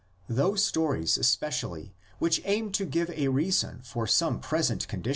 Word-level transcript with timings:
Those 0.29 0.63
stories 0.63 1.15
especially 1.19 1.93
which 2.17 2.41
aim 2.43 2.71
to 2.71 2.85
give 2.87 3.11
a 3.11 3.27
reason 3.27 3.81
for 3.83 4.07
some 4.07 4.39
present 4.39 4.87
condition 4.87 5.09
(Cp. 5.09 5.09